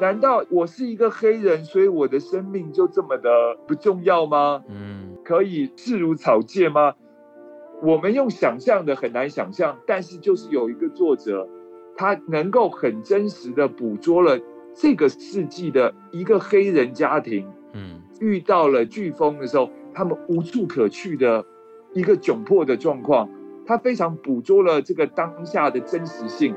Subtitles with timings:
[0.00, 4.62] 难道我是一个黑人，所以我的生命就这么的不重要吗？
[4.68, 6.94] 嗯，可以视如草芥吗？
[7.82, 11.48] 我们用想象的很难想象，但是就是有一个作者，
[11.96, 14.38] 他能够很真实的捕捉了
[14.74, 21.44] 这个世纪的一个黑人家庭，嗯，遇到了飓风的时候，他们无处可去的
[21.92, 23.28] 一个窘迫的状况，
[23.66, 26.54] 他非常捕捉了这个当下的真实性。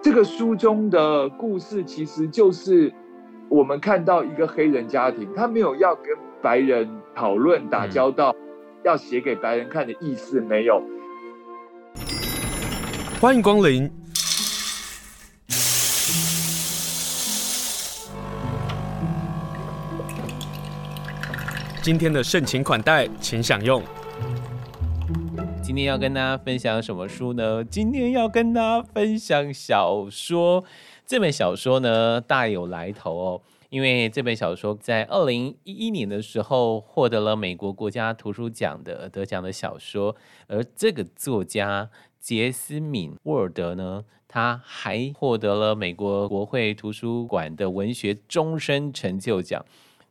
[0.00, 2.92] 这个书中的故事其实就是
[3.48, 6.04] 我们看到一个黑人家庭，他没有要跟
[6.40, 8.36] 白人讨论打交道，嗯、
[8.84, 10.80] 要写给白人看的意思没有。
[13.20, 13.90] 欢迎光临，
[21.82, 23.82] 今天的盛情款待，请享用。
[25.68, 27.62] 今天要跟大家分享什么书呢？
[27.62, 30.64] 今天要跟大家分享小说。
[31.04, 49.62] 这本小说呢，大有来头哦，因为这本小说在二零一一年的时候获得了美国国家图书奖的得奖的小说，而这个作家杰斯敏·沃尔德呢，他还获得了美国国会图书馆的文学终身成就奖。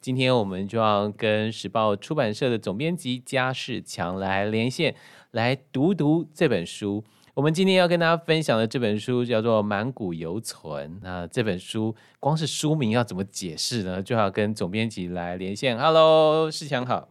[0.08, 4.96] 今天我们就要跟时报出版社的总编辑嘉世强来连线。
[5.32, 7.04] 来读读这本书。
[7.34, 10.90] 我们今天要跟大家分享的这本书叫做《满谷犹存》。
[11.04, 14.02] 那这本书光是书名要怎么解释呢？
[14.02, 15.78] 就要跟总编辑来连线。
[15.78, 17.10] Hello，世强好。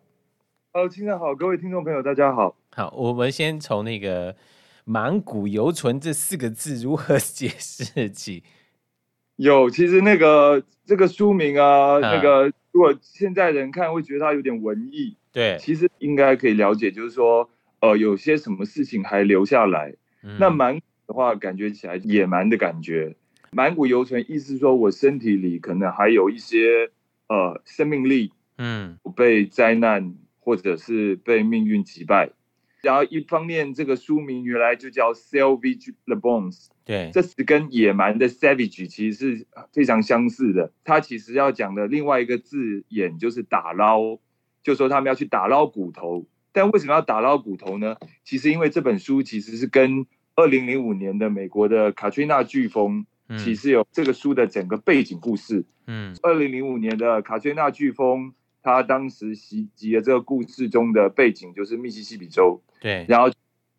[0.73, 2.57] Hello，清晨好，各位听众朋友大家好。
[2.71, 4.35] 好，我们先从那个
[4.85, 8.43] “满谷犹存”这四个字如何解释起。
[9.37, 15.17] 有，其实那个这个书名啊，那个如果现在人看会觉得它有点文艺。
[15.33, 17.49] 对，其实应该可以了解，就是说。
[17.79, 19.95] 呃，有些什么事情还留下来？
[20.23, 23.15] 嗯、那满的话，感觉起来野蛮的感觉。
[23.51, 26.91] 满谷犹存，意思是说我身体里可能还有一些
[27.29, 32.31] 呃生命力，嗯，被灾难或者是被命运击败。
[32.81, 40.73] 然后一方面，这个书名原来就叫 Salvage the Bones，对，这是跟野蛮的 Savage 其实是非常相似的。
[40.85, 44.19] 它其实要讲的另外一个字眼就是打捞，
[44.63, 46.25] 就说他们要去打捞骨头。
[46.53, 47.97] 但为什么要打捞骨头呢？
[48.25, 53.05] 其实因为这本书其实是跟二零零五年的美国的卡崔娜飓风，
[53.37, 55.65] 其实有这个书的整个背景故事。
[55.87, 58.33] 嗯，二零零五年的卡崔娜飓风，
[58.63, 62.63] 它当时袭击的这个故事中的背景就是密西西比州。
[62.81, 63.31] 对，然后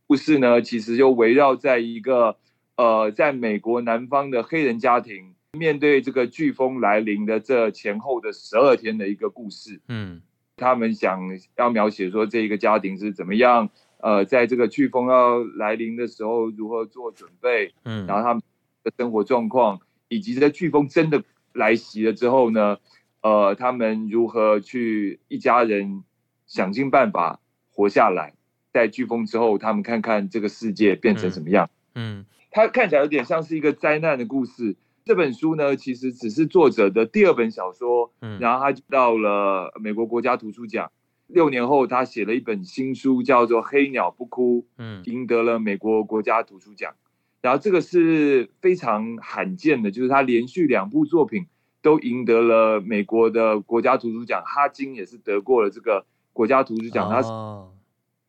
[0.06, 2.38] 故事呢，其实又围绕在一个
[2.78, 9.82] 呃，在美国南方的黑人家庭面对这个飓风来临的这前后的十二天的一个故事。
[9.90, 10.22] 嗯。
[10.60, 11.20] 他们想
[11.56, 18.42] 要描写说这一个家庭是怎么样，呃，在这个飓风要来临的时候如何做准备，嗯，然后他们
[18.84, 21.24] 的生活状况，以及在飓风真的
[21.54, 22.80] 来袭了之后呢，
[23.22, 26.04] 呃，他们如何去一家人
[26.48, 27.40] 想尽办法
[27.72, 28.34] 活下来，
[28.74, 32.26] 在飓风之后，他们看看这个世界变成什么样，嗯，
[32.58, 34.76] 它看起来有点像是一个灾难的故事。
[35.06, 40.92] 这本书呢，其实只是作者的第二本小说，嗯，然后他就到了美国国家图书奖，
[41.28, 46.96] 六年后他写了一本新书，叫做《黑鸟不哭》，嗯，赢得了美国国家图书奖，
[47.44, 51.46] 然后这个是非常罕见的，就是他连续两部作品
[51.84, 57.30] 都赢得了美国的国家图书奖，哈金也是得过了这个国家图书奖，他是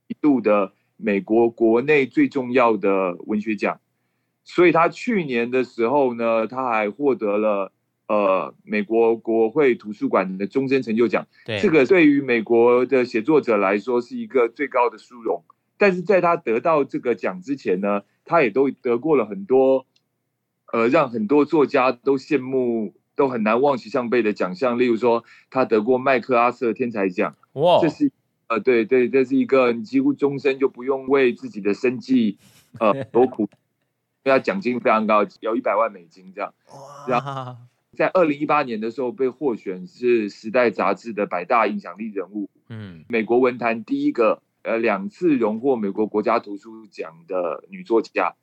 [0.06, 3.80] 一度的美国国内最重要的文学奖。
[4.48, 7.70] 所以他去年的时候呢，他还获得了
[8.08, 11.26] 呃美国国会图书馆的终身成就奖。
[11.44, 15.44] 对，这个对于美国的写作者来说是一个最高的殊荣。
[15.76, 19.84] 但是在他得到这个奖之前呢，他也都得过了很多
[20.72, 24.78] 呃让很多作家都羡慕、都很难望其项背的奖项。
[24.78, 27.36] 例如说，他得过麦克阿瑟天才奖。
[27.52, 28.10] 哇，这是
[28.48, 32.38] 呃对对，这是一个你几乎终身就不用为自己的生计
[32.80, 33.46] 呃 多苦。
[34.28, 36.54] 他奖金非常高，有一百万美金这样。
[37.08, 37.56] 然后
[37.96, 42.48] 在二零一八年的时候被获选是《时代》杂志的百大影响力人物。
[42.68, 48.34] 嗯，美国文坛第一个呃两次荣获美国国家图书奖的女作家。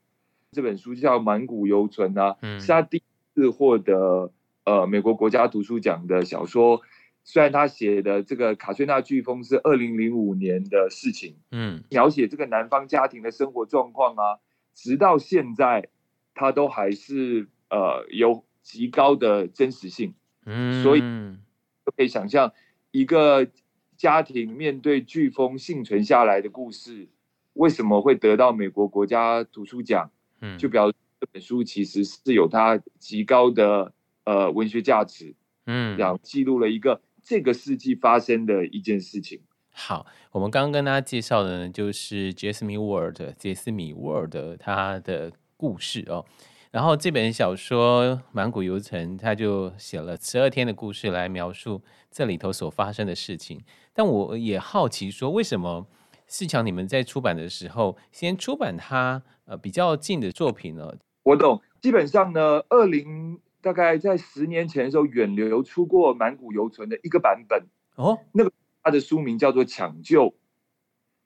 [0.51, 3.03] 这本书叫《满谷犹存》啊，嗯是她第一
[3.33, 4.31] 次获得
[4.65, 6.81] 呃美国国家图书奖的小说。
[7.27, 14.37] 虽然他写的这个卡翠娜飓风是二零零五年的事情，嗯，描写这个南方家庭的生活状况啊。
[14.75, 15.87] 直到现在，
[16.35, 20.13] 它都还是呃有极高的真实性，
[20.45, 22.51] 嗯，所以就可以想象
[22.91, 23.47] 一个
[23.95, 27.07] 家庭面对飓风幸存下来的故事，
[27.53, 30.11] 为什么会得到美国国家图书奖？
[30.41, 33.93] 嗯，就表示这本书其实是有它极高的
[34.25, 35.33] 呃文学价值，
[35.65, 39.39] 嗯，然后记录了一个这个世纪发生的一件事情。
[39.77, 46.25] 好，我们刚刚跟大家介绍的呢，就是杰斯米沃尔德，杰斯米沃尔的他的故事哦。
[46.71, 53.61] 然后这本小说《满谷游城》，他就写了十二天的故事来描述这里头所发生的事情。
[53.93, 55.85] 但我也好奇说，为什么
[56.25, 60.93] 四强你们在出版的时候，先出版他呃比较近的作品呢？
[61.23, 67.61] 我懂，基本上呢，二零大概在十年前的时候，远流出过《满谷游城》的一个版本
[67.97, 68.51] 哦，那个。
[68.85, 70.25] 他的书名叫做《抢救》，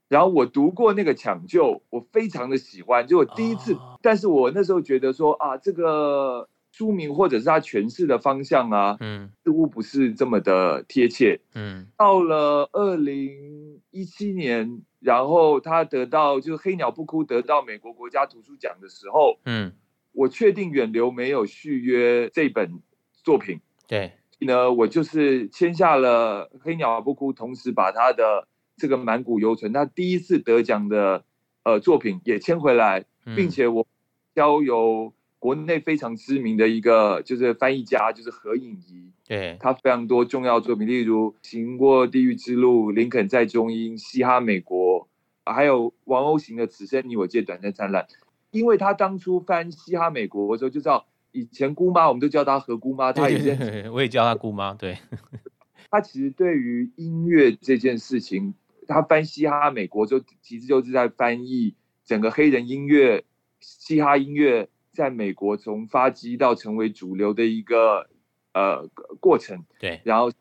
[0.08, 19.74] 然后我读过那个《抢救》，我非常的喜欢，就我第一次，但是我那时候觉得说啊，这个书名或者是他诠释的方向啊，嗯，似乎不是这么的贴切，嗯，到了二零一七年，然后他得到就是《黑鸟不哭》得到美国国家图书奖的时候，嗯，
[20.14, 22.80] 我确定远流没有续约这本
[23.22, 24.14] 作品，对。
[24.40, 28.48] 呢，我就是签下了《黑鸟不哭》，同时把他的
[28.78, 31.26] 这个《满谷游存》他第一次得奖的
[31.64, 33.04] 呃作品也签回来，
[33.36, 33.86] 并且我
[34.34, 45.08] 交由国内非常知名的一个就是翻译家，就是何影仪，对，他非常多重要作品，例如《行过地狱之路》、《林肯在中英》、《嘻哈美国》，
[45.54, 48.04] 还有王鸥行的《此生你我皆短暂灿烂》，
[48.52, 51.06] 因为他当初翻《嘻哈美国》的时候就知道。
[51.32, 54.74] 以前姑妈我们都叫她何姑妈，她以前我也叫她姑妈。
[54.74, 54.98] 对，
[55.92, 58.54] 她其实对于音乐这件事情，
[58.88, 63.24] 她翻嘻哈美国就其实就是在翻译整个黑人音乐、
[63.60, 68.10] 嘻哈音乐在美国从发迹到成为主流的一个
[68.54, 68.88] 呃
[69.20, 69.66] 过程。
[69.80, 70.32] 对，然后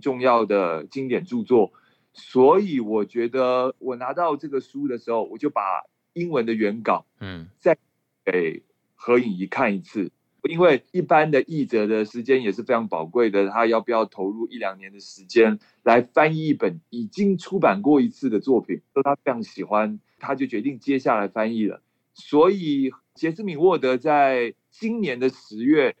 [0.00, 1.72] 重要的经典著作，
[2.12, 5.62] 所以我觉得我拿到这个书的时候，我就把
[6.12, 7.78] 英文的原稿嗯再
[8.24, 8.64] 给
[8.96, 10.10] 何颖怡看一次。
[10.50, 18.80] 因为一般的译者的时间也是非常宝贵的，他要不要投入一两年的时间来翻译一本已经出版过一次的作品？
[18.92, 21.82] 说他非常喜欢，他就决定接下来翻译了。
[22.12, 25.96] 所以杰斯米沃德在今年的十月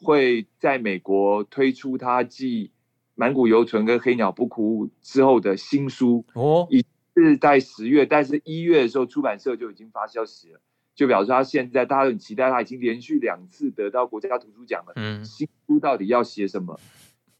[0.00, 2.68] 会在美国推出他继
[3.16, 6.84] 《满谷犹存》跟《黑鸟不哭》之后的新书哦，已
[7.16, 10.60] 是在十月，但是一月的时候出版社就已经发消息了。
[11.00, 14.92] 就表示他现在大家都很期待，他已经连续两次得到国家图书奖了。
[14.96, 16.78] 嗯，新书到底要写什么？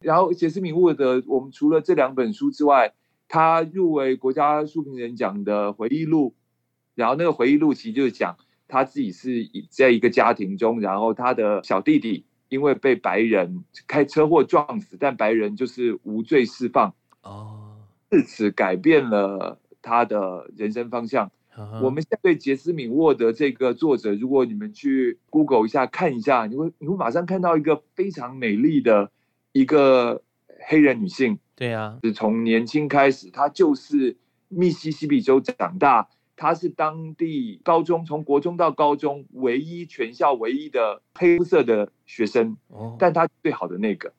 [0.00, 2.94] 然后杰斯米沃德，我们除了这两本书之外，
[3.28, 6.34] 他入围国家书评人奖的回忆录，
[6.94, 16.94] 然后那个回忆录其实就是讲他自己是在一个家庭中，然后他的小弟弟因为被白人开车祸撞死，但白人就是无罪释放。
[17.24, 17.76] 哦，
[18.08, 21.30] 自此改变了他的人生方向。
[21.82, 29.10] 我们现在对杰斯敏沃德这个作者，如果你们去 Google 一下看一下，你会你会马上看到一个非常美丽的
[29.52, 30.22] 一个
[30.66, 31.38] 黑人女性。
[31.56, 34.16] 对啊，是从年轻开始，她就是
[34.48, 42.56] 密西西比州长大，她是当地高中从国中到高中唯一全校唯一的黑肤色的学生，
[42.98, 44.12] 但她最好的那个。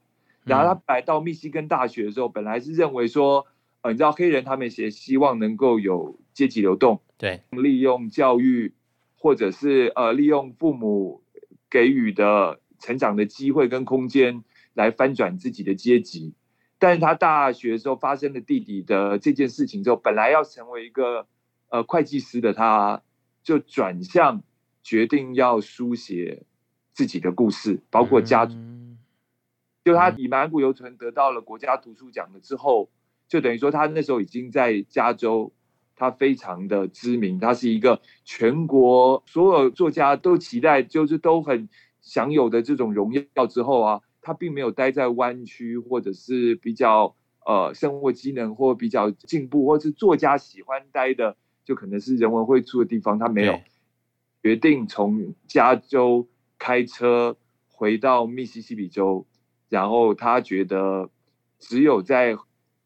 [0.43, 3.47] 然后她来到密西根大学的时候，本来是认为说，
[3.81, 7.01] 呃，你知道黑人他们也希望能够有阶级流动。
[7.21, 8.73] 对，利用教育，
[9.15, 11.21] 或者是呃，利用父母
[11.69, 16.33] 给予的成长的机会跟空间来翻转自己的阶级。
[16.79, 21.27] 但是他大学的时候发生了弟弟的这件事情之后，本来要成为一个
[21.69, 23.03] 呃会计师的他，
[23.43, 24.41] 就转向
[24.81, 26.41] 决定要书写
[26.91, 28.55] 自己的故事，包括家族。
[28.55, 28.97] 嗯、
[29.85, 32.89] 就他以《满谷游存》得到了国家图书奖了之后，
[33.27, 35.53] 就等于说他那时候已经在加州。
[36.01, 41.69] 他非常的知名，他是一个全国所有作家都期待，就是都很
[42.01, 47.15] 享有的这种荣耀之后啊，他并没有待在湾区或者是比较
[47.45, 53.59] 呃生活机能或比较进步，或是作家喜欢待的，就可能是人文会处的地方，他没有
[54.41, 56.27] 决定从加州
[56.57, 59.27] 开车回到密西西比州，
[59.69, 61.11] 然后他觉得
[61.59, 62.35] 只有在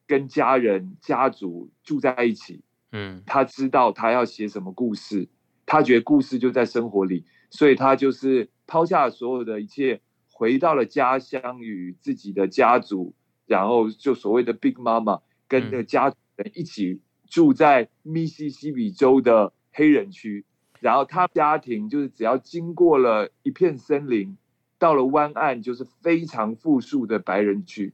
[0.05, 2.64] 跟家人家族住在一起。
[2.97, 5.27] 嗯，他知道他要写什么故事，
[5.65, 9.99] 他觉得故事就在生活里，所以他就是抛下了所有的一切，
[10.31, 13.13] 回到了家乡与自己的家族，
[13.47, 20.45] 然后就所谓的 Big Mama 跟那个家人一起住在密西西比州的黑人区，
[20.79, 24.37] 然后他家庭就是只要经过了一片森林，
[24.79, 27.93] 到了湾岸就是非常富庶的白人区，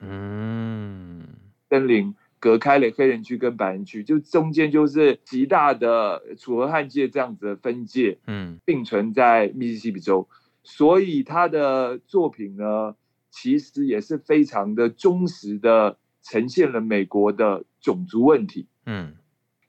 [0.00, 1.26] 嗯，
[1.70, 2.14] 森林。
[2.44, 10.28] 隔开了黑人区跟白人区，就中间就是极大的楚河汉界这样子的分界，嗯，并存在密西西比州。
[10.62, 12.96] 所以他的作品呢，
[13.30, 18.66] 其实也是非常的忠实的呈现了美国的种族问题。
[18.84, 19.14] 嗯，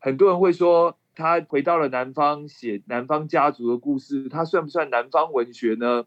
[0.01, 6.03] 很多人会说他回到了南方写南方家族的故事，他算不算南方文学呢？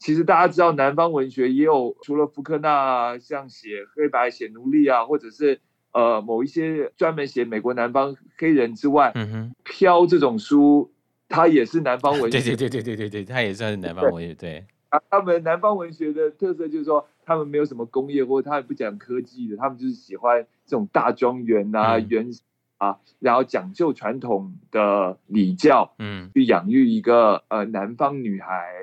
[0.00, 5.60] 其实大家知道，南方文学也有除了福克纳啊，像写黑白、写奴隶啊，或者是
[5.92, 10.90] 呃某一些专门写美国南方黑人之外，嗯哼，飘这种书，
[11.28, 12.38] 它也是南方文学。
[12.38, 14.34] 对对对对对对对，它也算是南方文学。
[14.34, 22.30] 对，啊，他们南方文学的特色就是说，他们没有什么工业，或者他们不讲科技的，他们就是喜欢这种大庄园啊、嗯、原
[22.78, 28.74] 啊，然后讲究传统的礼教，嗯，去养育一个呃南方女孩。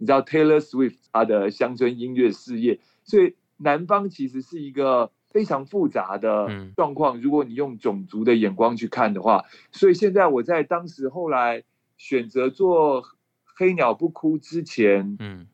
[0.00, 7.20] 你知道 Taylor Swift 她的乡村音乐事业，所以南方其实是一个非常复杂的状况。
[7.20, 11.64] 如果你用种族的眼光去看的话，所以现在我在当时后来
[11.96, 13.02] 选择做
[13.44, 15.46] 《黑鸟不哭》之前，嗯，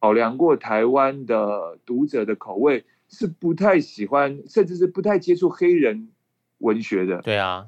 [0.00, 6.08] 考量过台湾的读者的口味是不太喜欢，甚至是不太接触黑人
[6.58, 7.22] 文学的。
[7.22, 7.66] 对啊，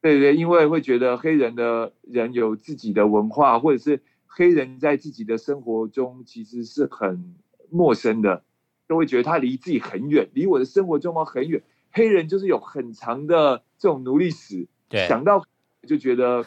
[0.00, 4.02] 对对，因为会觉得黑人的人有自己的文化，或者是。
[4.38, 7.34] 黑人在自己的生活中其实是很
[7.70, 8.44] 陌生的，
[8.86, 11.62] 都会觉得他离自己很远，离我的生活状况很远。
[11.92, 14.66] 黑人就是有很长的这种奴隶史，
[15.08, 15.44] 想到
[15.86, 16.44] 就觉得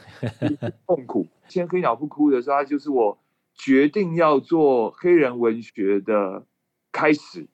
[0.86, 1.28] 痛苦。
[1.48, 3.18] 先黑鸟不哭的时候，他就是我
[3.56, 6.46] 决定要做黑人文学的
[6.92, 7.48] 开始，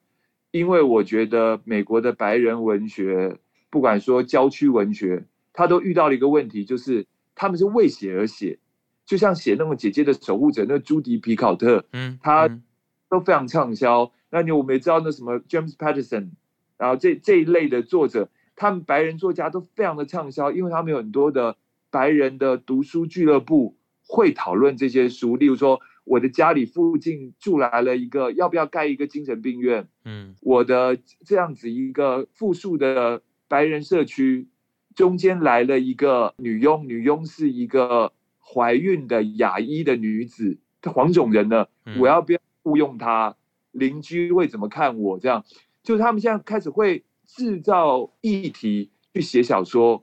[0.50, 3.38] 因为我觉得美国的白人文学，
[3.70, 8.58] 不管说郊区文学，他都遇到了一个问题，就是他们是为写而写。
[9.06, 12.60] 就像写那种姐姐的守护者，那个朱迪皮考特，嗯，他
[13.08, 14.12] 都非常畅销。
[14.30, 16.30] 那你我们也知道那什么 James Patterson，
[16.76, 21.56] 然后这这一类的作者，他们白人作家都非常的畅销，因为他们有很多的
[21.90, 25.36] 白人的读书俱乐部会讨论这些书。
[25.36, 29.88] 例如说，我的家里附近住来了一个，要不要盖一个精神病院？
[30.04, 34.48] 嗯，我的这样子一个富庶的白人社区，
[34.94, 38.12] 中间来了一个女佣，女佣是一个。
[38.48, 41.66] 怀孕的亚裔的女子，黄种人呢？
[41.98, 43.36] 我要不要雇佣他？
[43.70, 45.20] 邻居会怎么看我？
[45.20, 45.44] 这样，
[45.84, 50.02] 就是他们现在开始会制造议题去写小说，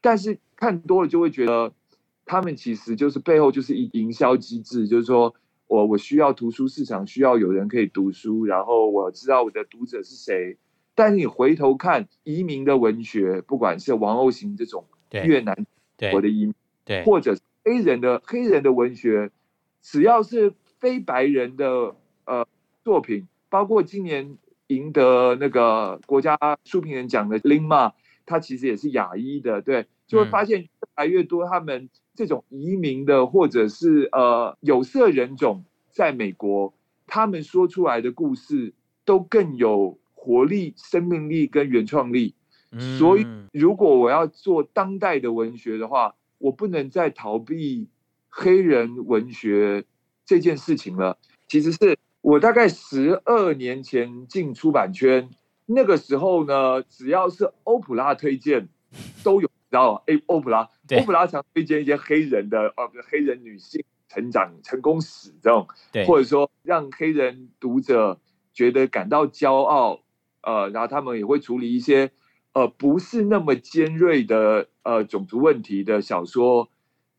[0.00, 1.72] 但是看多了就会觉得，
[2.24, 5.32] 他们其实就是背后就是一营销机制，就是说
[5.68, 10.56] 我我需要图书市场需要有人可以读书，然后我知道我的读者是谁。
[10.96, 15.64] 但是你回头看移民的文学，不管是王鸥行这种越南
[16.12, 17.36] 我的移民，对，或者。
[17.62, 19.30] 黑人的黑人的文学，
[19.82, 21.94] 只要是非白人的
[22.24, 22.46] 呃
[22.82, 24.36] 作品，包括今年
[24.68, 27.92] 赢得那个国家书评人奖的林玛，
[28.26, 36.72] 他其实也是亚裔的，对，就会发现越来越多他们这种移民的或者是呃有色人种在美国，
[37.06, 38.72] 他们说出来的故事
[39.04, 42.34] 都更有活力、生命力跟原创力。
[42.98, 47.88] 所以，如果我要做当代的文学的话，我不能再逃避
[48.28, 49.84] 黑人文学
[50.30, 51.18] 这件事情了。
[51.48, 55.28] 其实是我大概十二年前进出版圈，
[55.66, 58.68] 那个时候呢，只要是欧普拉推荐，
[59.24, 60.02] 都有，知道吗？
[60.06, 65.66] 哎，欧普拉，欧普拉常推荐一些黑人的，呃，黑人女性成长成功史这种，
[66.06, 68.20] 或者说让黑人读者
[68.54, 69.98] 觉得感到骄傲，
[70.42, 72.12] 呃，然后他们也会处理一些。
[72.52, 76.68] 呃，不是那么尖锐的呃种族问题的小说，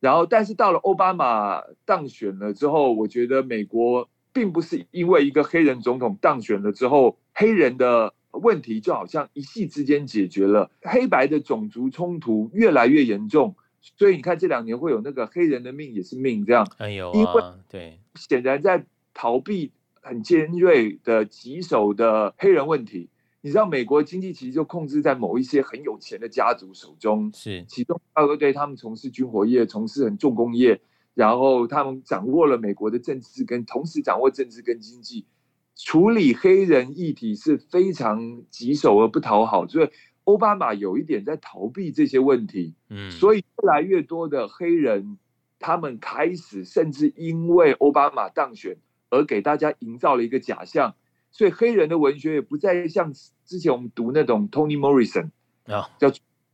[0.02, 13.56] 然后但是到了奥巴马当选了之后，我觉得美国并不是因为一个黑人总统当选了之后，黑人的问题就好像一夕之间解决了，黑白的种族冲突越来越严重，
[13.98, 23.08] 所以你看这两年会有那个黑人的命也是命这样，哎呦、啊，因为对，显然在逃避很尖锐的棘手的黑人问题。
[23.44, 30.80] 你知道美国经济其实就控制在某一些很有钱的家族手中，是其中二个对他们从事军火业，从事很重工业，
[31.16, 35.26] 然后他们掌握了美国的政治跟同时掌握政治跟经济，
[35.76, 39.90] 处理黑人议题是非常棘手而不讨好，所以
[40.26, 45.18] 奥巴马有一点在逃避这些问题，嗯，所以越来越多的黑人
[45.58, 48.78] 他们开始甚至因为奥巴马当选
[49.10, 50.94] 而给大家营造了一个假象。
[51.32, 53.14] 所以黑人的文学也不再像
[53.46, 55.30] 之前我们读那种 Tony Morrison
[55.66, 56.12] 啊，叫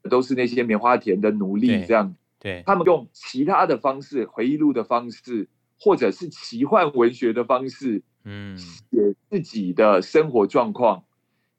[0.09, 2.15] 都是那些棉花田的奴隶这样。
[2.39, 11.03] 对，他们用其他的方式，回忆录的方式，或者是奇幻文学的方式，嗯，写自己的生活状况。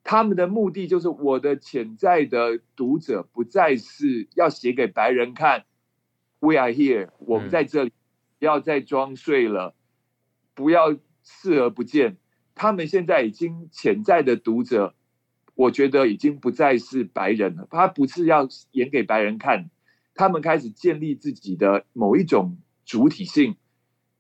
[0.05, 5.65] 他们的目的就是，我的潜在的读者不再是要写给白人看
[6.39, 7.93] ，We are here，我们在这里，
[8.39, 9.75] 不要再装睡了。
[10.55, 12.17] 不要视而不见，
[12.59, 14.93] 他们现在已经潜在的读者，
[15.55, 17.69] 我觉得已经不再是白人了。
[17.71, 19.71] 他不是要演给白人看，
[20.17, 23.55] 他们开始建立自己的某一种主体性，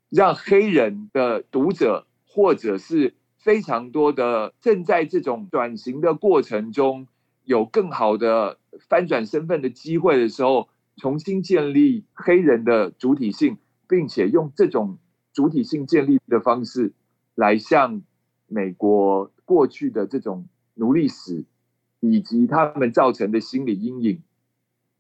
[0.09, 7.09] 让黑人的读者或者是非常多的正在这种转型的过程中
[7.45, 14.99] 有更好的翻转身份的机会的时候，重新建立黑人的主体性，并且用这种
[15.33, 16.93] 主体性建立的方式
[17.35, 18.03] 来向
[18.49, 21.45] 美国过去的这种奴隶史
[22.01, 24.23] 以及他们造成的心理阴影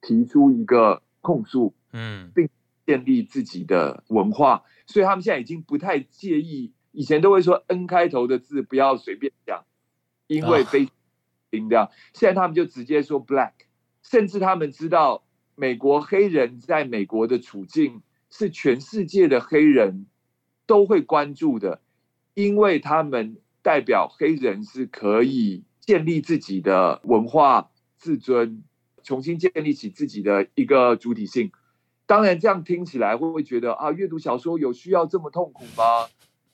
[0.00, 2.48] 提出一个控诉，嗯，并
[2.86, 4.62] 建立自己的文化。
[4.86, 9.64] 所以他们现在已经不太介意，以前都会说 N 开头的字不要随便讲，
[10.26, 10.88] 因为非
[11.50, 11.90] 音量。
[12.14, 13.52] 现在他们就直接说 Black，
[14.02, 15.24] 甚至他们知道
[15.54, 20.06] 美国黑人在美国的处境是全世界的黑人
[20.66, 21.80] 都会关注的，
[22.38, 28.62] 因为他们代表黑人是可以建立自己的文化自尊，
[29.02, 31.50] 重新建立起自己的一个主体性。
[32.06, 36.06] 当然，这样听起来会不会觉得啊，阅读小说有需要这么痛苦吗？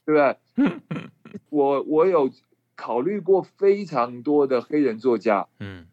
[0.06, 0.18] 对不
[0.56, 0.80] 对？
[1.50, 2.30] 我我有
[2.74, 5.86] 考虑过非常多的黑人作家，嗯，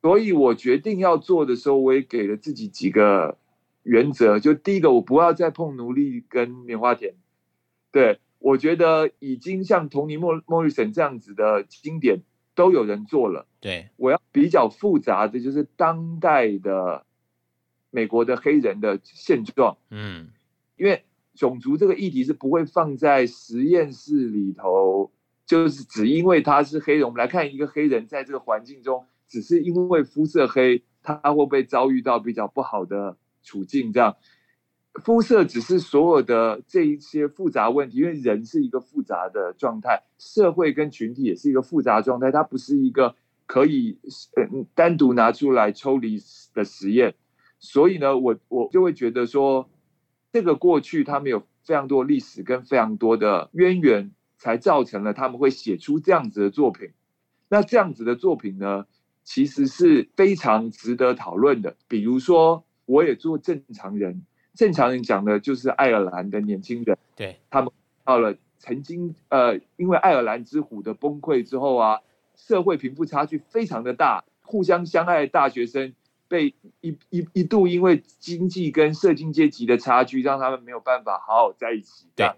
[0.00, 3.36] 所以我决定要做的时候，我也给了自己几个
[3.82, 4.38] 原则。
[4.40, 7.12] 就第一个，我不要再碰奴隶跟棉花田。
[7.92, 12.20] 对，我觉得已经像托尼莫莫瑞森这样子的经典
[12.54, 13.46] 都有人做了。
[13.60, 17.06] 对，我要比较复杂的就是当代的。
[17.96, 20.26] 美国的黑人的现状，嗯，
[20.74, 21.04] 因为
[21.36, 25.12] 种族这个议题是不会放在实验室里头，
[25.46, 33.92] 就是只因为他是黑人，我们来看一个黑人在这个环境中，只是因为肤色黑，他会不会遭遇到比较不好的处境？
[33.92, 34.16] 这样，
[35.02, 43.98] 肤色只是所有的这一些复杂问题，因为人是一个复杂的状态，社会跟群体也是一个复杂状态，它不是一个可以
[44.36, 46.18] 嗯单独拿出来抽离
[46.54, 47.14] 的实验。
[47.58, 49.68] 所以呢，我我就会觉得说，
[50.32, 56.90] 这个过去他们有非常多历史跟非常多的渊源，才造成了他们会写出这样子的作品。
[57.48, 58.86] 那这样子的作品呢，
[59.24, 61.76] 其实是非常值得讨论的。
[61.88, 67.70] 比如说，我也做正常人，正常人讲的就是爱尔兰的年轻人，对，他们
[68.04, 72.00] 到了曾经呃，因为爱尔兰之虎的崩溃之后啊，
[72.36, 75.92] 社会贫富差距非常的大，互相相爱的大学生。
[76.26, 82.08] 被一一一度因为经济跟社经阶级的差距，让他们没有办法好好在一起。
[82.16, 82.32] 对，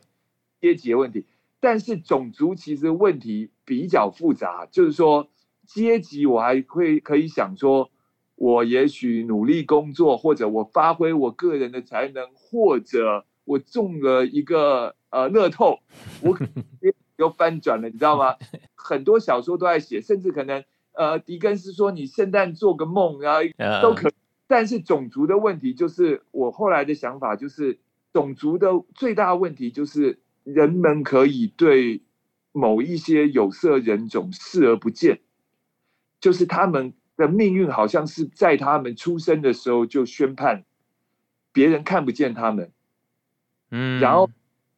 [0.60, 1.24] 阶级的问题，
[1.60, 4.66] 但是种族其实问题比较复杂。
[4.70, 5.28] 就是说，
[5.64, 7.88] 阶级我还会可以想说，
[8.36, 15.80] 我也许努力工作，或者我发挥我个人的才能，或者我中了一个呃乐透，
[16.22, 16.38] 我
[17.18, 18.36] 又翻转了，你知道吗？
[18.74, 20.64] 很多小说都在写，甚至可能。
[20.98, 23.42] 呃，狄更斯说：“你圣诞做个梦，然后
[23.82, 24.08] 都可。
[24.08, 24.12] Uh.
[24.46, 27.78] 但是种族的问题，就是我后来的想法，就是
[28.14, 32.00] 种族的最大问题，就是人们可以对
[32.52, 35.20] 某一些有色人种视而不见，
[36.18, 40.64] 就是他们的命运好像是在他们出生的时候就宣判，
[41.52, 42.72] 别人看不见他们，
[43.70, 44.30] 嗯，然后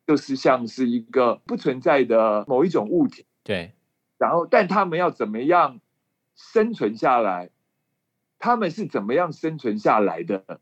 [0.07, 3.73] 就是像是一个不存在的某一种物体，对，
[4.17, 5.81] 然后但他们要怎么样？”
[6.41, 7.51] 生存下来，
[8.39, 10.61] 他们是怎么样生存下来的？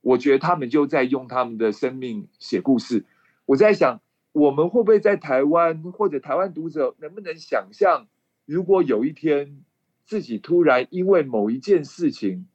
[0.00, 3.04] 我觉得他们就在用他们的生命写故事。
[3.46, 4.00] 我在想，
[4.32, 8.08] 我们会不会在台湾，或者台湾读者能不能想象，
[8.44, 9.62] 如果有一天
[10.06, 12.46] 自己突然因为某一件事情，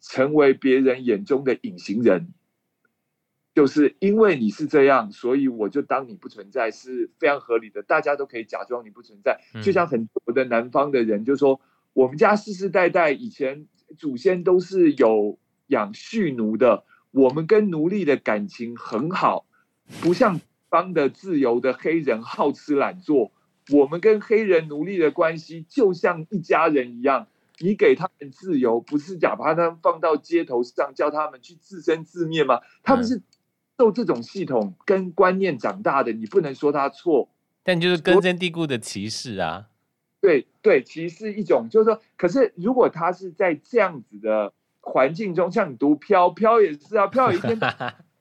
[0.00, 2.32] 成为别人眼中的隐形人，
[3.54, 7.82] 就是因为你是这样，所以我就当你不存在，是非常合理的。
[7.82, 11.60] 大家都可以假装你不存在，就像很多的南方的人就说。
[11.94, 13.66] 我们家世世代代以前
[13.98, 19.44] 祖先都是有养蓄奴的，我们跟奴隶的感情很好，
[20.00, 23.30] 不像方的自由的黑人好吃懒做。
[23.70, 27.26] 我们跟黑人奴隶的关系就像一家人一样，
[27.58, 32.60] 你给他们自由，不是假把他们放到街头上叫他们去自生自灭吗？
[32.82, 33.22] 他们是
[33.78, 37.28] 受这种系统跟观念长大的，你不能说他错，
[37.62, 39.68] 但就是根深蒂固的歧视啊。
[40.20, 47.58] 对对，歧视一种，就是说，可是如果他是在这样子的环境中，像你读飘飘也是啊，飘有一天，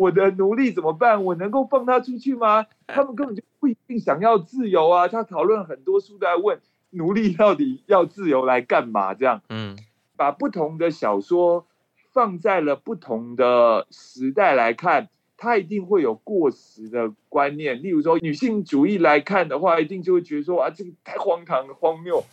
[0.00, 1.22] 我的奴隶怎么办？
[1.26, 2.64] 我能够放他出去吗？
[2.86, 5.06] 他们根本就不一定想要自由啊。
[5.08, 6.58] 他讨论很多书都在问
[6.88, 9.12] 奴隶到底要自由来干嘛？
[9.12, 9.76] 这样，嗯，
[10.16, 11.66] 把不同的小说
[12.12, 17.82] 放在了不同的时代来看，他一定会有过时的观念。
[17.82, 22.24] 例如说，女性主义来看的话，一定就会觉得说啊，这个太荒唐了，荒谬，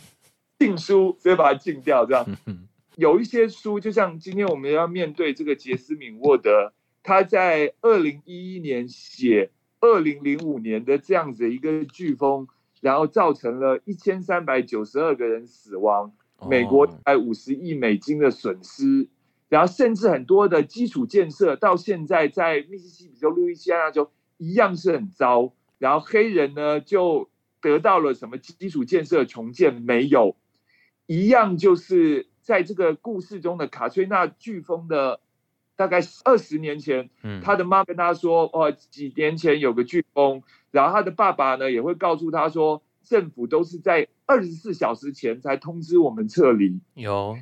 [0.58, 2.06] 禁书，直接把它禁掉。
[2.06, 2.26] 这样，
[2.96, 6.72] 有一些书，就像今天我们要面对这个杰斯敏沃德，
[7.08, 12.50] 他在二零一一年写二零零五年的这样子一个飓风，
[12.82, 16.12] 然后造成了一千三百九十二个人死亡。
[16.50, 19.08] 美国才五十亿美金的损失，
[19.48, 25.54] 然后甚至很多的基础建设到现在在密西西比州、路易斯安那州一样是很糟。
[25.78, 27.30] 然后黑人呢就
[27.62, 30.36] 得到了什么基础建设重建没有？
[31.06, 35.22] 一样就是在这个故事中的卡崔娜飓风的
[35.78, 37.10] 大概二十年前，
[37.42, 42.84] 他的妈跟他说：“哦，几年前有个飓风。”然后他的爸爸呢也会告诉他说。
[43.10, 46.82] 政府都是在二十四小时前才通知我们撤离。
[46.94, 47.38] 有，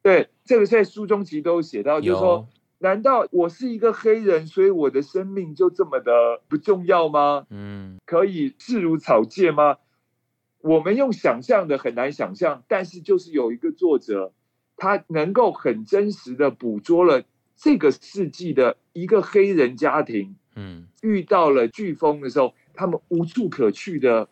[0.00, 2.48] 对，这个在书中其实都写到，就是说，
[2.78, 7.46] 难道我是一个黑人，所以我的生命就这么的不重要吗？
[7.50, 9.76] 嗯，可以视如草芥吗？
[10.62, 14.32] 我们用想象的很难想象，但是就是有一个作者，
[14.78, 17.22] 他能够很真实的捕捉了
[17.56, 24.28] 这个世纪的一个黑人家庭，嗯，遇到了飓风的时候，他们无处可去的。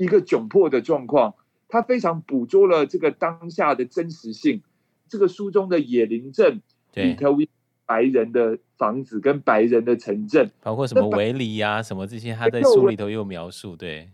[0.00, 1.34] 一个窘迫的状况，
[1.68, 4.62] 他非常捕捉了这个当下的真实性。
[5.08, 6.62] 这个书中的野林镇
[6.94, 7.36] 里头，
[7.84, 13.74] 白人的房子跟白人的城镇，包括什么围篱呀、什么这些，他在书里头有描述。
[13.74, 14.08] 对，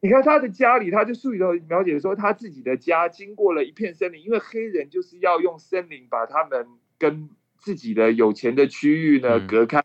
[0.00, 6.66] 你看他的家里，他就书里头描写说，他自己的家经过了一片森林，因为黑人就是要用森林把他们
[6.98, 7.30] 跟
[7.60, 9.84] 自己的有钱的区域呢隔开，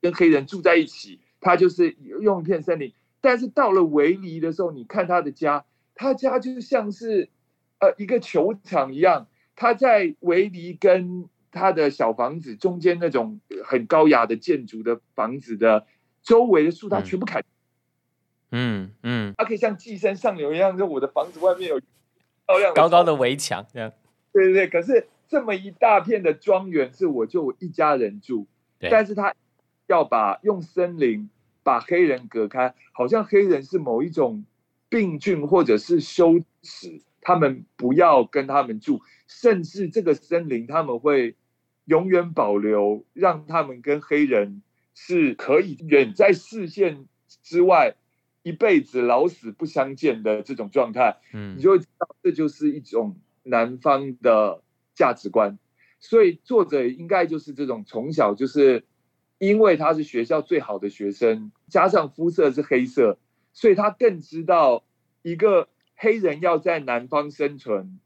[0.00, 2.92] 跟黑人住在一起，他就是用一片森林。
[3.20, 7.30] 但是到了维尼的时候，你看他的家，他家就像是
[7.80, 9.26] 呃一个球场一样。
[9.56, 15.86] 他在维尼跟他的小房子中间那种很高雅的建筑的房子的
[16.22, 17.42] 周围的树，他全部砍。
[18.50, 21.80] 嗯嗯，他可以像寄生上流一样，就我的房子外面有
[22.46, 23.92] 漂亮高高的围墙这样。
[24.32, 28.46] 对对对，可是这么一大片的庄园是我就我一家人住，
[28.78, 29.34] 但是他
[29.88, 31.28] 要把用森林。
[31.64, 34.44] 把黑人隔开，好像黑人是某一种
[34.90, 41.34] 病菌，或者是羞耻，他们不要跟他们住，甚至这个森林他们会
[41.86, 44.60] 永远保留，让他们跟黑人
[44.92, 47.06] 是可以远在视线
[47.42, 47.94] 之外，
[48.42, 51.16] 一辈子老死不相见的这种状态。
[51.32, 54.60] 嗯，你就会知道这就是一种南方的
[54.94, 55.58] 价值观，
[56.00, 58.84] 所以作者应该就是这种从小就是。
[59.38, 63.18] 因为他是学校最好的学生，加上肤色是黑色，
[63.52, 64.84] 所以他更知道
[65.22, 67.98] 一个黑人要在南方生存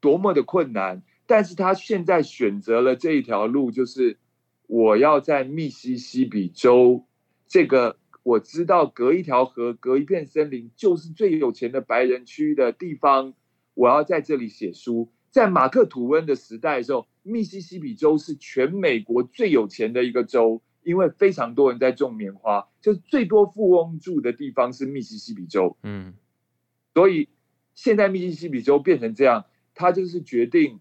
[0.00, 1.02] 多么的困难。
[1.26, 4.18] 但是他现在选择了这一条路，就是
[4.66, 7.06] 我要在密西西比州
[7.46, 13.32] 这个我知道隔一条河、隔一片森林就是最有钱的白人区的地方，
[13.74, 15.10] 我要在这里写书。
[15.34, 25.76] 在马克吐温的时代的时候，密西西比州是全美国最有钱的一个州，因为非常多人在种棉花，就是最多富翁住的地方是密西西比州。
[25.82, 26.14] 嗯，
[26.94, 27.28] 所以
[27.74, 29.44] 现在密西西比州变成这样，
[29.74, 30.78] 他就是决定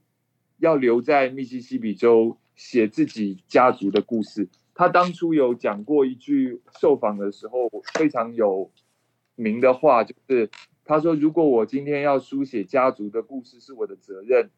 [0.59, 4.47] 要留在密西西比州写自己家族的故事。
[4.75, 8.69] 他当初有讲过一句受访的时候非常有
[9.33, 10.51] 名的话，就是。
[10.85, 14.49] 他说：“如果我今天要书写家族的故事是我的责任，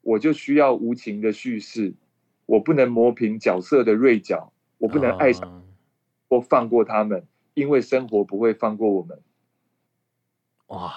[0.00, 1.94] 我就需要无情的叙事，
[2.46, 5.62] 我不能磨平角色的锐角，我不能爱上
[6.28, 9.20] 或放过他们，因为生活不会放过我们。”
[10.68, 10.94] 哇！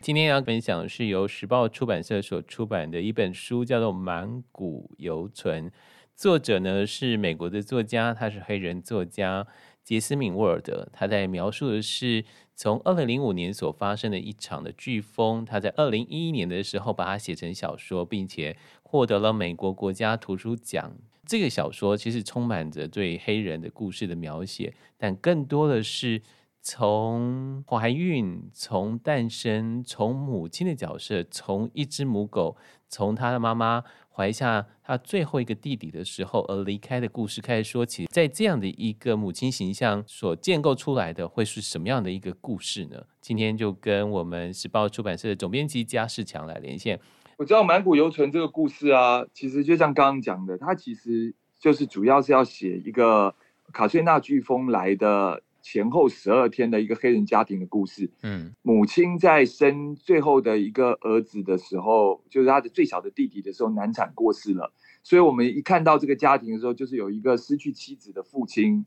[0.00, 5.70] 今天要分享的是由时报出版社所出版的一本书，叫做《满谷犹存》，
[6.14, 9.46] 作者呢是美国的作家，他是黑人作家。
[9.84, 15.44] 杰斯敏·沃尔德，他在描述的是从二零零五年所发生的一场的飓风。
[15.44, 20.94] 他在二零一一年的时候把它写成小说，并且获得了美国国家图书奖。
[21.26, 26.20] 这个小说其实充满着对黑人的故事的描写，但更多的是
[26.62, 32.56] 从怀孕、从诞生、从母亲的角色、从一只母狗、
[32.88, 33.84] 从他的妈妈。
[34.14, 43.04] 怀下他最后一个弟弟的时候而离开的故事开始说起，在这样的一个母亲形象所建构出来的会是什么样的一个故事呢？
[43.22, 47.00] 今天就跟我们时报出版社的总编辑加世强来连线。
[47.38, 53.34] 我知道满谷犹存这个故事啊，其实就像刚刚讲的，它其实就是主要是要写一个
[53.72, 58.10] 卡翠娜飓风来的前后十二天的一个黑人家庭的故事。
[58.22, 64.72] 嗯，母亲在生最后的一个儿子的时候，就是他的最小的弟弟的时候难产过世了。
[65.04, 68.84] 所以我们一看到这个家庭的时候，就是有一个失去妻子的父亲，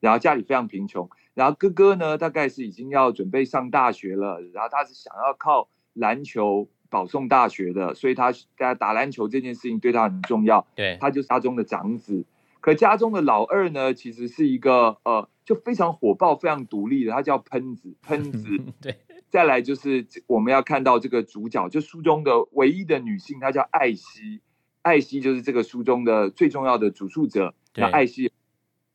[0.00, 10.66] 然后家里非常贫穷，然后哥哥呢大概是已经要准备上大学了，然后他是想要靠篮球保送大学的，所以他打打篮球这件事情对他很重要。
[10.74, 12.24] 对，他就是家中的长子。
[12.66, 17.94] 可家中的老二呢，其实是一个呃，就非常火爆、非常独立的，他叫喷子。
[18.02, 18.48] 喷子，
[18.82, 18.98] 对。
[19.30, 24.40] 再来就是我们要看到这个主角，就书中的唯一的女性，她叫艾希。
[24.82, 27.54] 艾希就是这个书中的最重要的主述者。
[27.76, 28.32] 那艾希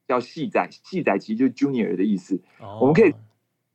[0.06, 2.42] 叫细仔，细仔其实就是 Junior 的意思。
[2.60, 2.80] 哦。
[2.82, 3.14] 我们可以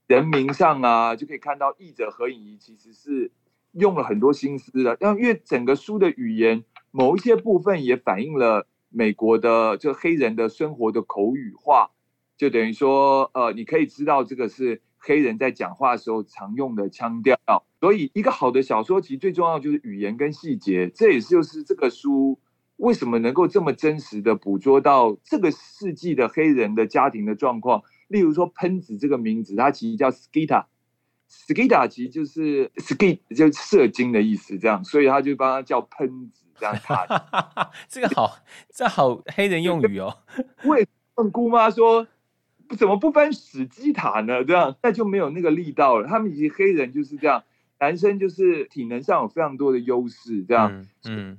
[0.07, 3.31] 人名上啊，就可以看到译者何影仪其实是
[3.73, 8.67] 用了很多心思的，因为整个书的语言某一些部分也反映了。
[8.97, 11.91] 美国的这黑人的生活的口语化，
[12.39, 17.37] 就等于说，呃，你可以知道这个是黑人在讲话的时候常用的腔调。
[17.79, 20.89] 所以，一个好的小说其实最重要就是语言跟细节。
[20.89, 22.41] 这也就是这个书
[22.79, 27.83] 为什么能够这么真实的捕捉到这个世纪的黑人的家庭的状况。
[28.09, 36.46] 例如说，喷子这个名字，它其实叫 Skita，Skita 其实就是 Skit 就射精的意思，这样，所以他就帮他叫喷子。
[36.59, 38.38] 这样卡，这个好，
[38.73, 40.16] 这好黑人用语哦。
[40.64, 42.07] 为问姑妈说，
[42.77, 44.45] 怎么不翻史基塔呢？
[44.45, 46.07] 这样那就没有那个力道了。
[46.07, 47.45] 他们以及黑人就是这样，
[47.79, 50.73] 男生就是体能上有非常多的优势，这样。
[50.73, 50.88] 嗯。
[51.05, 51.38] 嗯，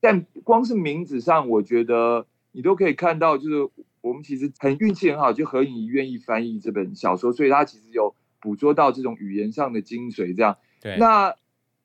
[0.00, 10.36] 但光是名字上，我觉得你都可以看到，就是我们其实很运气很好，就何颖怡愿意翻译这本小说，所以他其实有捕捉到这种语言上的精髓。
[10.36, 10.56] 这样。
[10.80, 10.96] 对。
[10.98, 11.34] 那。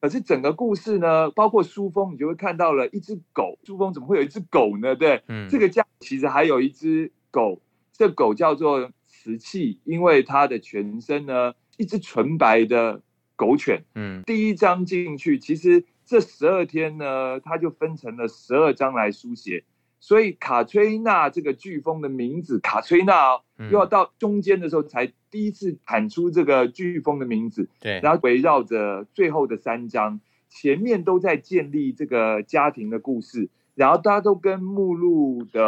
[0.01, 3.59] 可是整个故事呢，包括书封，你就会看到了一只狗。
[3.63, 4.95] 书封怎么会有一只狗呢？
[4.95, 13.01] 对，嗯，这个家其实还有一只狗，这个狗叫做瓷器，因为它的全身呢，一只纯白的
[13.35, 13.83] 狗犬。
[13.95, 19.65] 嗯，第一章进去，其实这十二天呢，它就分成了十二章来书写。
[20.01, 27.67] 所以卡崔娜这个飓风的名字，卡崔娜哦，又要到中间的时候才第一次喊出这个飓风的名字。
[27.81, 35.61] 对，然后围绕着最后的三章，前面都在建立这个家庭的故事，然后大家都跟目录的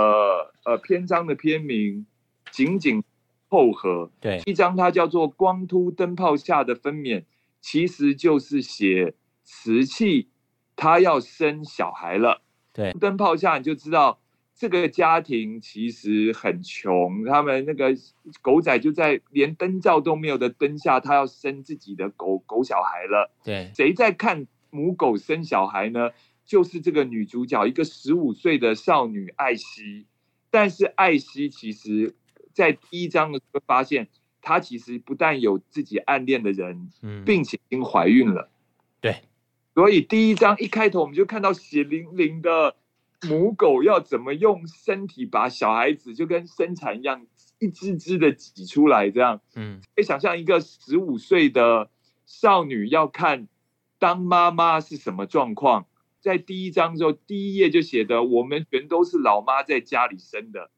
[0.64, 2.06] 呃篇章的篇名
[2.52, 3.04] 紧紧
[3.50, 4.10] 扣合。
[4.22, 7.20] 对，一张它叫做《光秃灯泡下的分娩》，
[7.60, 9.14] 其实就是写
[9.44, 10.30] 瓷器
[10.78, 12.42] 他要生小孩了。
[12.72, 14.21] 对，灯泡下你就知道。
[14.54, 17.96] 这个家庭其实很穷，他们那个
[18.42, 23.32] 狗仔就在连灯罩都没有的灯下，他要生自己的狗狗小孩了。
[23.44, 26.12] 对，谁在看母狗生小孩呢？
[26.46, 30.06] 就是这个女主角，一个十五岁的少女艾希。
[30.52, 32.14] 但是艾希其实，
[32.54, 34.10] 在第一章的时候发现，
[34.42, 38.52] 她其实不但有自己暗恋的人，嗯，并且已经怀孕了。
[39.00, 39.16] 对，
[39.74, 42.76] 所以第一章一开头我们就看到血淋淋的。
[43.28, 47.26] 母狗要怎么用身体把小孩子就跟生产一样，
[47.60, 51.90] 一只只的挤出来，这样，嗯，可以想象一个十五岁的
[52.26, 53.48] 少女要看
[54.00, 55.86] 当妈妈是什么状况。
[56.20, 60.72] 在第一章之后，第一页就写的，我们全都是老妈在家里生的，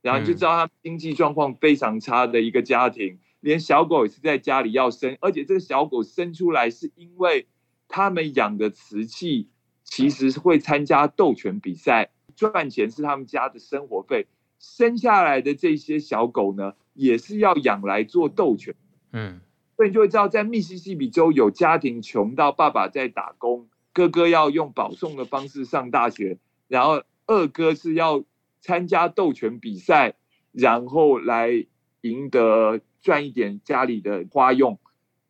[0.00, 7.46] 然后就知道他经济状况非常差的一个家庭，连小狗也是在家里要生，而且这个小狗生出来是因为
[7.88, 9.48] 他们养的瓷器。
[9.88, 14.26] 其实是会参加斗犬比赛，赚钱是他们家的生活费。
[14.60, 18.74] 生下来的这些小狗呢，也是要养来做斗犬。
[19.12, 19.40] 嗯，
[19.76, 28.24] 所以你就会知道，在密西西比州有家庭穷到爸爸在打工，哥哥要用保送的方式上大学，然后二哥是要
[28.60, 30.14] 参加斗犬比赛，
[30.52, 31.66] 然后来
[32.02, 34.78] 赢得赚一点家里的花用。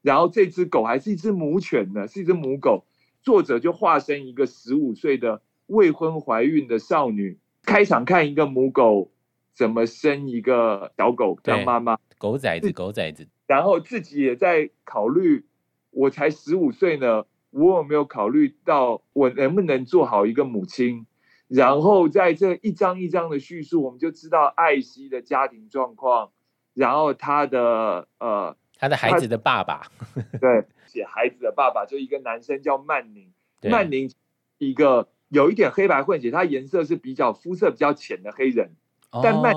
[0.01, 2.85] 然后这只狗还是一只母犬呢，是一只母狗。
[3.28, 9.10] 作者就化身一个十五岁的未婚怀孕的少女，开场看一个母狗
[9.52, 15.44] 怎么生一个小狗当妈妈，狗崽子，狗崽子，然后自己也在考虑，
[15.90, 21.04] 我才十五岁呢，我有没有考虑到我能不能做好一个母亲？
[21.48, 26.30] 然后在这一章一章的叙述，我们就知道艾希的家庭状况，
[26.72, 28.56] 然后她的呃。
[28.78, 29.90] 他的孩子的爸爸，
[30.40, 33.30] 对，写孩子的爸爸就一个男生叫曼宁，
[33.62, 34.10] 曼宁
[34.58, 38.70] 一个有一点黑白混血，他颜色是比较肤色比较浅的黑人，
[39.10, 39.52] 哦、但曼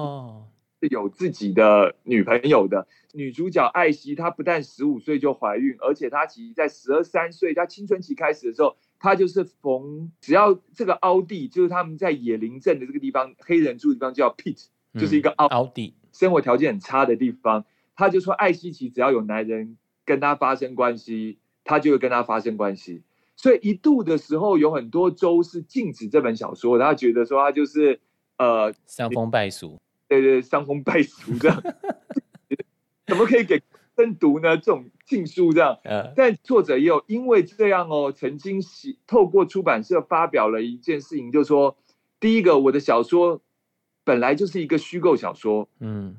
[0.81, 2.88] 是有自己的女朋友的。
[3.13, 17.65] 女主角艾希，她不但十五岁就怀孕，而且她其实在十二三岁，她青春期开始的时候，她就是逢只要这个凹地，就是他们在野林镇的这个地方，黑人住的地方叫 Pit，就是一个凹凹地，生活条件很差的地方。
[18.02, 23.04] 他就说艾希奇只要有男人跟他发生关系，他就会跟他发生关系。
[23.36, 28.00] 所以一度的时候，有很多州是禁止这本小说，他觉得说他就是
[28.38, 31.64] 呃伤风败俗，对对，伤风败俗这样，
[33.06, 33.62] 怎么可以给
[33.96, 34.58] 生读呢？
[34.58, 35.78] 这种禁书这样。
[36.16, 38.60] 但作者也有因为这样哦，曾经
[39.06, 41.78] 透过出版社发表了一件事情，就是说，
[42.20, 43.42] 第一个，我的小说
[44.04, 46.16] 本来就是一个虚构小说，嗯。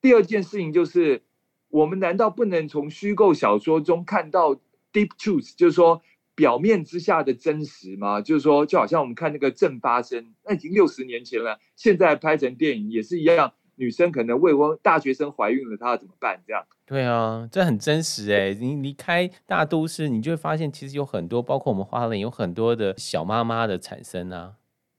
[0.00, 1.22] 第二件事情就是，
[1.68, 4.54] 我们难道不能从虚构小说中看到
[4.92, 6.00] deep truth，就是说
[6.34, 8.20] 表面之下的真实吗？
[8.20, 16.42] 就是说，就好像我们看那个正发生，那已经六十年前了，现在拍成电影也是一样，女生可能未婚大学生怀孕了，她要怎么办？
[16.46, 16.64] 这样。
[16.86, 18.54] 对啊，这很真实哎。
[18.54, 24.54] 你离开大都市，你就会发现，其实有很多，包括我们花莲有很多的小妈妈的产生啊。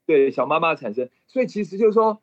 [0.06, 2.22] 对，小妈妈产生，所以其实就是说。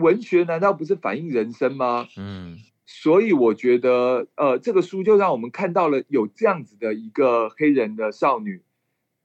[0.00, 2.08] 文学难道不是反映人生吗？
[2.16, 8.62] 嗯，所以我觉得，呃，这个书就让我们看到了有这样子的一个黑人的少女。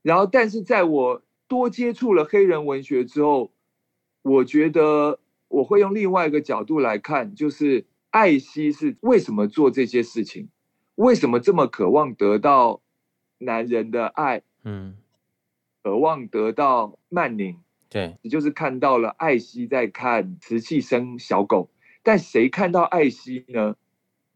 [0.01, 3.51] 然后，但是在我多接触了黑人文学之后，
[4.21, 10.49] 我觉得我会用另外一个角度来看，就是艾希是为什么做这些事情，
[10.95, 12.81] 为什么这么渴望得到
[13.39, 14.95] 男人的爱，嗯，
[15.81, 17.57] 渴望得到曼宁。
[17.95, 21.69] 对，你就是看到了艾希在看瓷器生小狗，
[22.03, 23.77] 但谁看到艾希呢？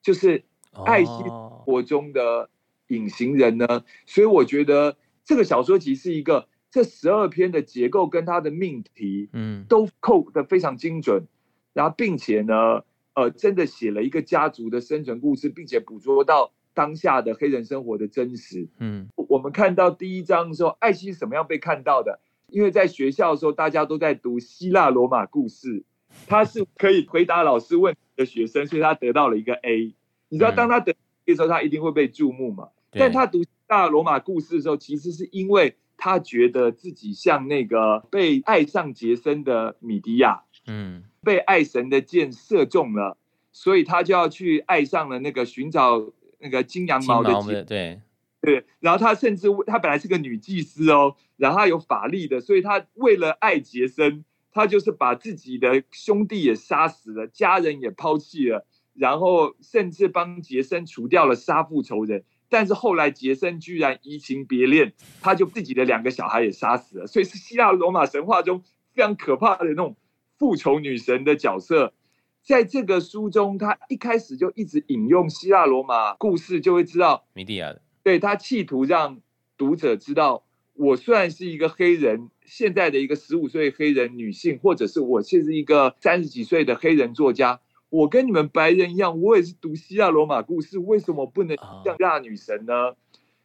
[0.01, 1.23] 就是艾希
[1.65, 2.49] 活中的
[2.87, 3.65] 隐形人呢？
[3.67, 4.95] 哦、所以我觉得
[5.25, 11.25] 这个小说其实是一个这十二篇的结构跟它的命题，嗯，都扣的非常精准，
[11.73, 18.69] 然后并且呢，呃，真的写了一个家族的生存故事，并且捕捉到当下的黑人生活的真实。
[18.77, 22.21] 嗯，我们看到第一章的时候，艾希是怎么样被看到的？
[22.51, 25.83] 因为在学校的时候，大家都在读希腊罗马故事，
[26.27, 29.93] 他是可以回答老师问题的学生，所以他得到了一个 A。
[30.29, 32.69] 你知道，当他得 A 的时候，他一定会被注目嘛？
[32.91, 43.17] 但他读希腊罗马故事的时候，其实是因为他觉得自己像那个被爱上杰森的米迪亚，嗯，被爱神的箭射中了，
[43.51, 48.01] 所以他就要去爱上了那个寻找那个金羊毛的杰，对。
[48.41, 62.23] 对，然后他甚至他本来是个女祭司哦，然后他有法力的，所以他为了爱杰森，他就是把自己的兄弟也杀死了，家人也抛弃了，然后甚至帮杰森除掉了杀父仇人。
[62.47, 69.97] 但是后来杰森居然移情别恋，他就自己的两个小孩也杀死了，所以是希腊罗马神话中非常可怕的那种
[70.37, 71.93] 复仇女神的角色。
[72.41, 77.81] 在这个书中，他一开始就一直引用希腊罗马故事，就会知道米蒂亚的。
[78.09, 79.21] 对，他企图让
[79.55, 80.43] 读者知道，
[80.73, 87.59] 我虽然是一个黑人，现在的一个十五岁黑人女性，或者是我现在是一个三十几岁的黑人作家，
[87.91, 92.95] 我跟你们白人一样，我也是读希腊罗马故事，为什么不能像希腊女神呢？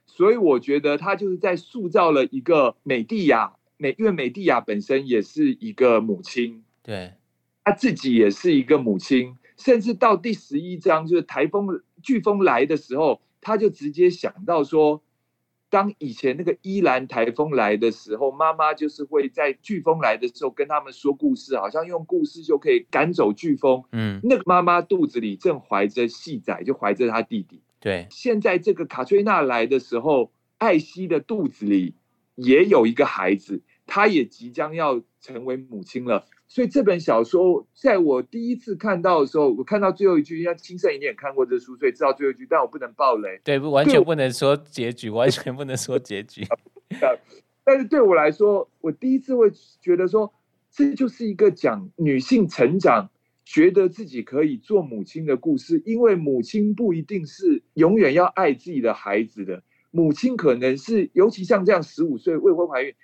[0.07, 7.13] 所以我觉得他就是在塑造了一个美蒂亚，美，因为美蒂亚本身也是一个母亲，对，
[7.63, 13.21] 她自己也是一个母亲，甚至到第十一章，就是台风飓风来的时候。
[13.45, 15.03] 他就直接想到说，
[15.69, 23.85] 当以前那个伊兰台风来的时候，妈妈就是会在飓风来的时候跟他们说故事，好像用故事就可以赶走飓风。
[23.93, 27.61] 嗯，那个妈妈肚子里正怀着细仔，就怀着他弟弟。
[27.81, 31.95] 对，现在这个卡崔娜来的时候，艾希的肚子里
[32.35, 36.25] 也有一个孩子，她也即将要成为母亲了。
[36.47, 43.41] 所以这本小说，在我第一次看到的时候，我看到最后一句，因为清盛一定也看过这书，所以知道最后一句，但我不能爆雷。
[43.43, 46.47] 对，不完全不能说结局，完全不能说结局。
[47.65, 50.33] 但是对我来说，我第一次会觉得说，
[50.71, 53.11] 这就是一个讲女性成长，
[53.45, 55.83] 觉得自己可以做母亲的故事。
[55.85, 62.95] 因为母亲不一定是永远要爱自己的孩子的，母亲可能是，尤其像这样十五岁未婚怀孕，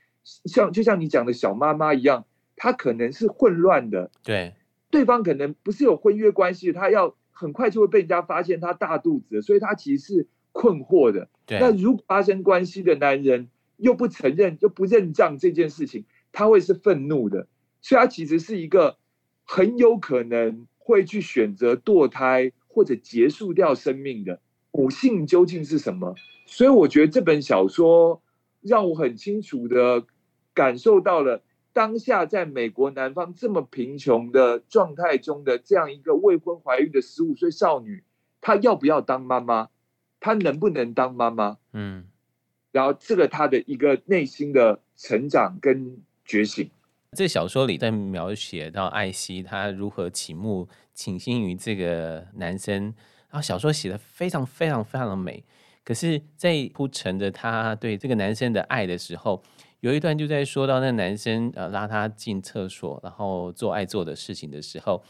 [0.45, 2.27] 像就像你讲的小妈妈一样。
[2.63, 4.55] 他可能是混乱的，对，
[4.91, 11.31] 对方可能不是有婚约关系，他要很快就会被人家发现他大肚子，所以他其实是困惑的。
[11.47, 13.49] 对，那如果发生关系的男人
[13.79, 17.49] 又不承认又不认账这件事情，他会是愤怒的，
[17.81, 18.99] 所以他其实是一个
[19.47, 24.39] 很有可能会去选择堕胎或者结束掉生命的
[24.71, 26.15] 母性究竟是什么？
[26.45, 28.21] 所以我觉得这本小说
[28.61, 30.05] 让我很清楚的
[30.53, 31.43] 感受到了。
[31.73, 38.03] 当下在美国南方这么贫穷的状态中的这样一个未婚怀孕的十五岁少女，
[38.41, 39.69] 她要不要当妈妈？
[40.19, 41.59] 她能不能当妈妈？
[41.73, 42.07] 嗯，
[42.73, 46.69] 然后这个她的一个内心的成长跟觉醒。
[47.17, 55.43] 这小说里在描写到艾希她如何倾慕倾心于这个男生，然后小说写的非常非常非常的美。
[55.83, 59.43] 可是，在铺陈着她对这个男生的爱的时候，
[59.81, 65.03] 有一段就在说到那男生呃拉她进厕所，然后做爱做的事情的时候，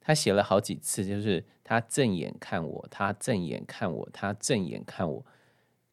[0.00, 5.24] 他写了好几次，就是他正眼看我，他正眼看我，他正眼看我。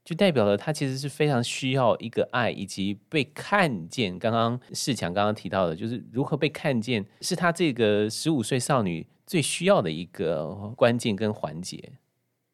[0.04, 4.18] 就代表了他其实是非常需要一个爱，以及被看见。
[4.18, 11.92] 刚刚世强刚刚提到的，就是如何被看见，是他这个十五岁少女最需要的一个关键跟环节。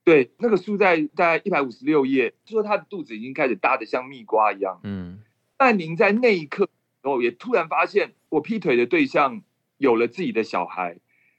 [0.04, 4.80] 对，那个书在大概一百五十六页，就说她的肚子已经开始大的像蜜瓜一样。
[4.82, 5.22] 嗯，
[5.64, 6.68] 曼宁在那一刻，
[7.02, 9.42] 然后也突然发现，我劈腿的对象
[9.78, 10.98] 有了自己的小孩，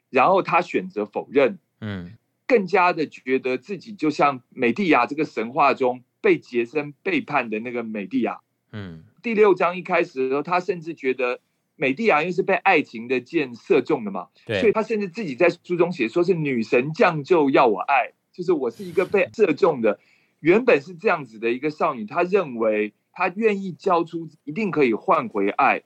[0.08, 1.58] 然后他选择否认。
[1.82, 2.14] 嗯。
[2.46, 8.40] 更加的觉得自己就像美蒂亚这个神话中被杰森背叛的那个美蒂亚。
[8.70, 11.40] 嗯，第六章一开始的时候，他甚至觉得
[11.76, 19.98] 美蒂亚因为是被爱情的箭射中的嘛，对，所以他甚至自己在书中写说是女神降就要我爱，就是我是一个被射中的。
[20.40, 25.82] 原本是这样子的一个少女，她认为他愿意交出一定可以换回爱，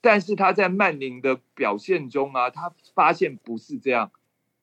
[0.00, 4.10] 但是他在曼宁的表现中啊，他发现不是这样。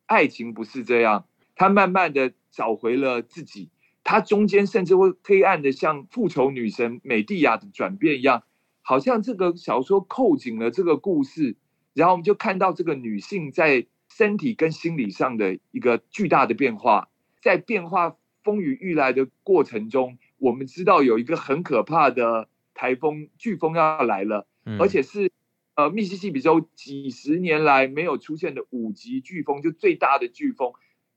[0.08, 1.26] 爱情不是这样，
[1.56, 3.70] 他慢慢的找回了自己，
[4.04, 8.44] 他中间甚至会黑暗的像复仇女神美蒂亚的转变一样，
[8.82, 11.56] 好像这个小说扣紧了这个故事，
[11.94, 17.08] 然后我们就看到这个女性在身体跟心理上的一个巨大的变化，
[17.42, 24.48] 在变化风雨欲来的过程中，我们知道有一个很可怕的台风飓风要来了，
[24.80, 25.32] 而且是。
[25.74, 30.74] 呃，密西西比州几十年来没有出现的五级飓风，就最大的飓风，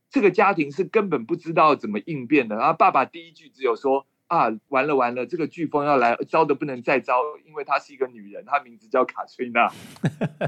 [0.09, 2.55] 这个家庭是根本不知道怎么应变的。
[2.55, 9.73] 然后爸爸第一句只有说：“啊，完了完了，这个飓风要来，糟的不能再糟，因为她是一个女人，她名字叫卡翠娜。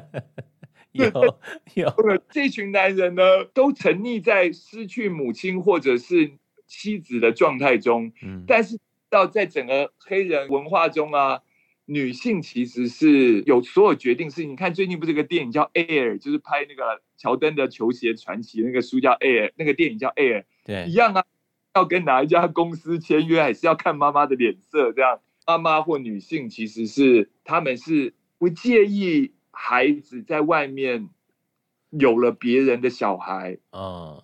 [0.94, 1.10] ”有
[1.74, 1.92] 有，
[2.30, 6.30] 这群男人呢，都沉溺在失去母亲或者是
[6.66, 8.12] 妻子的状态中。
[8.22, 11.42] 嗯，但是到在整个黑人文化中啊。
[11.88, 14.50] 女性其实是有所有决定事情。
[14.50, 21.24] 你看最近不是有个电影叫《Air》，就是拍那个乔丹的球鞋传奇，那个书叫《Air》，那个电影叫《Air》，对，一样啊。
[21.76, 24.92] 要跟哪一家公司签约，还是要看妈妈的脸色。
[24.92, 31.08] 这样，妈妈或女性其实是他们是不介意孩子在外面
[31.90, 34.20] 有了别人的小孩，嗯，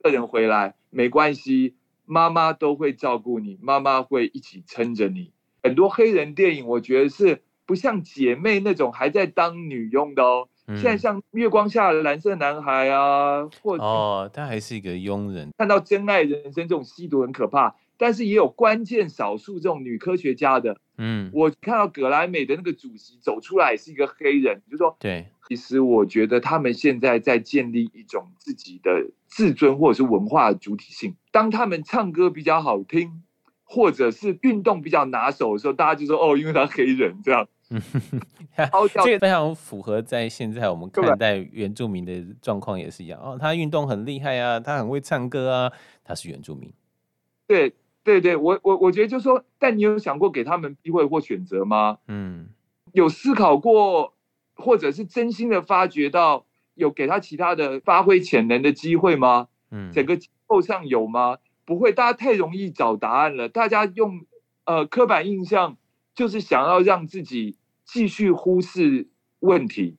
[0.00, 1.74] 个人回来没关系，
[2.10, 5.30] 妈妈都会照顾你，妈妈会一起撑着你。
[5.62, 10.48] 很多黑人电影，我觉得是不像姐妹那种还在当女佣的哦。
[10.66, 15.50] 嗯、现在像《月光下的蓝色男孩》啊，或者哦，他还是一个佣人。
[15.56, 20.80] 看到《真爱人生》这种吸毒很可怕，但是也有关键少数这种女科学家的。
[20.98, 25.26] 嗯，我看到葛莱美的那个主席走出来是一个黑人，就说对。
[25.46, 31.14] 其实我觉得他们现在在建立一种自己的自尊或者是文化的主体性。
[31.30, 33.22] 当他们唱歌比较好听。
[33.72, 37.46] 或者是运动比较拿手的时候，大家就说哦，因为他黑人这样。
[39.04, 45.72] 这个非常符合在现在我们看待原住民的状况也是一样哦，他运动很厉害啊，他很会唱歌啊，
[46.02, 46.72] 他是原住民。
[47.46, 47.72] 对
[48.02, 51.98] 对对，我我我觉得就是说，但你有想过给他们机会或选择吗？
[52.08, 52.48] 嗯，
[52.92, 54.14] 有思考过，
[54.54, 59.46] 或者是真心的发觉到有给他其他的发挥潜能的机会吗？
[59.70, 60.18] 嗯，整个
[60.50, 61.38] 结构上有吗？
[61.64, 63.48] 不会，大家太容易找答案了。
[63.48, 64.26] 大家用
[64.64, 65.76] 呃刻板印象，
[66.16, 69.06] 就是想要让自己继续忽视
[69.38, 69.96] 问题。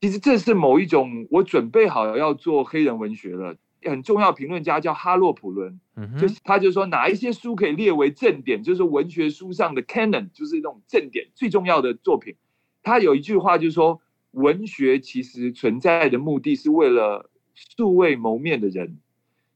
[0.00, 3.56] 其实这是某一种，我准备好要做黑人文学了。
[3.84, 12.36] 很重要评论家叫哈洛普伦，嗯、就是他就说哪一些书可以列为正典，就是文学书上的 canon，就是那种正典最重要的作品。
[12.82, 18.98] 他有一句话就是说，文学其实存在的目的是为了素未谋面的人。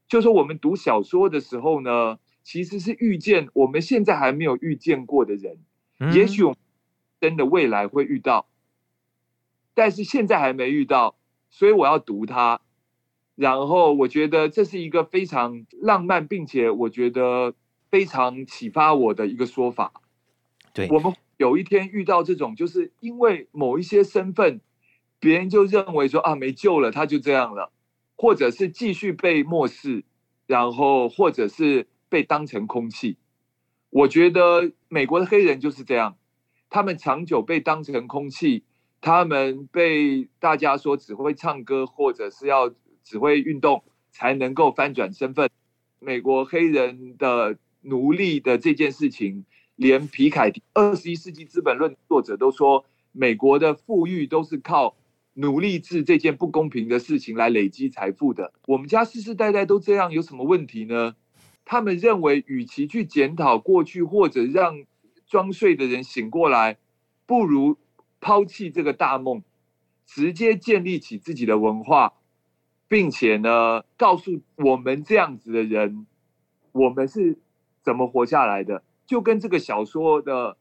[0.07, 5.57] 就是说我们读小说的时候呢，其实是遇见我们现在还没有遇见过的人，
[5.99, 6.57] 嗯、也许我们
[7.19, 8.47] 真的未来会遇到，
[9.73, 11.15] 但是现在还没遇到，
[11.49, 12.61] 所以我要读它。
[13.35, 17.53] 然后我觉得这是一个非常浪漫，并且我觉得
[17.91, 19.91] 非常启发我的一个说法。
[20.73, 24.59] 对，我们有一天遇到这种，就是因为某一些身份，
[25.19, 27.71] 别人就认为说啊没救了，他就这样了。
[28.17, 30.03] 或者是继续被漠视，
[30.45, 33.15] 然后或者是被当成空气。
[33.89, 36.17] 我觉得美国的黑人就是这样，
[36.69, 38.63] 他们长久被当成空气，
[38.99, 45.49] 他们被大家说只会唱歌或者是要只会运动才能够翻转身份。
[45.99, 49.45] 美国黑人的奴隶的这件事情，
[49.75, 52.83] 连皮凯蒂《二十一世纪资本论》作者都说。
[53.13, 54.95] 美国的富裕都是靠
[55.39, 58.53] 奴隶制这件不公平的事情来累积财富的。
[58.65, 61.15] 我们家世世代代都这样，有什么问题呢？
[61.63, 64.83] 他们认为，与其去检讨过去，或者让
[65.27, 66.77] 装睡的人醒过来，
[67.27, 67.77] 不如
[68.19, 69.43] 抛弃这个大梦，
[70.07, 72.13] 直接建立起自己的文化，
[72.87, 76.07] 并且呢，告诉我们这样子的人，
[76.71, 77.37] 我们是
[77.83, 80.57] 怎么活下来的，就跟这个小说的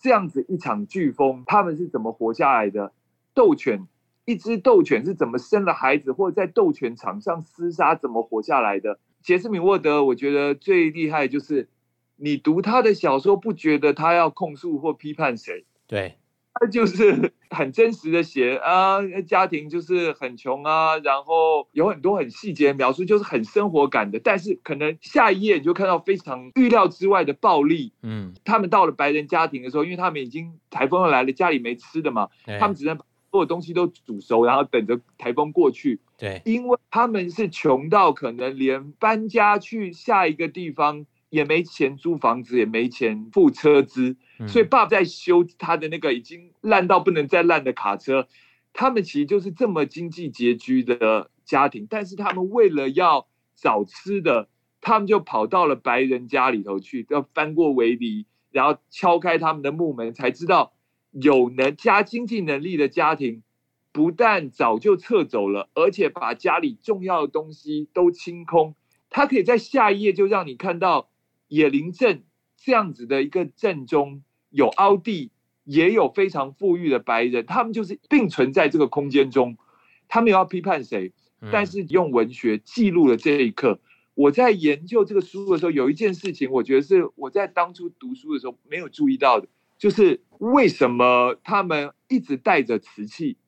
[0.00, 2.92] 这样子一场飓风，他们是怎么活下来的？
[3.34, 3.86] 斗犬，
[4.28, 8.98] 一只斗犬是怎么生了孩子，或者在斗犬场上厮杀怎么活下来的？
[9.22, 11.70] 杰斯米沃德，我觉得最厉害就是，
[12.16, 15.64] 你读他的小说，不觉得他要控诉或批判谁？
[15.86, 16.18] 对，
[16.52, 24.20] 他就是很真实的写啊，家庭就是很穷啊，然后有很多很细节的描述，就是很生活感的。
[24.22, 27.94] 但是可能下一页你就看到非常预料之外的暴力。
[28.02, 32.28] 嗯，他们到了白人家庭的时候，因为他们已经台风要来了，家里没吃的嘛，
[32.60, 33.04] 他们只能把
[33.38, 36.00] 所有东西都煮熟，然后等着台风过去。
[36.16, 44.16] 对，因为他们是穷到可能连搬家去下一个地方也没钱租房子，也没钱付车资，
[44.48, 48.26] 所以爸爸在修他的那个已经烂到不能再烂的卡车。
[48.72, 54.48] 他们其实就是这么经济拮据的家庭，但是他们为了要找吃的，
[54.80, 60.72] 他们就跑到了白人家里头去，要翻过围篱，然后敲开他们的木门，才知道
[61.22, 63.42] 有能加经济能力的家庭。
[63.90, 68.76] 不但早就撤走了，而且把家里重要的东西都清空。
[69.10, 71.08] 他可以在下一页就让你看到
[71.48, 72.22] 野林镇
[72.56, 75.32] 这样子的一个镇中有凹地，
[75.64, 79.56] 也有非常富裕的白人，他们就是并存在这个空间中。
[80.06, 81.12] 他们有要批判谁，
[81.50, 83.80] 但是用文学记录了这一刻。
[84.14, 89.48] 我在研究这个书的时候，有一件事情，我觉得是我在当初读书的时候没有注意到的，
[89.78, 93.38] 就是为什么他们一直带着瓷器。